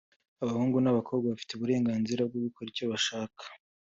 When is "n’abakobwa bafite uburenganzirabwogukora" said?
0.81-2.67